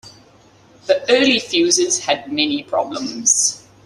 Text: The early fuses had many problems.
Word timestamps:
The 0.87 1.05
early 1.13 1.37
fuses 1.37 1.99
had 1.99 2.33
many 2.33 2.63
problems. 2.63 3.63